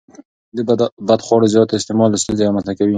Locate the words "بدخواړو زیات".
1.07-1.69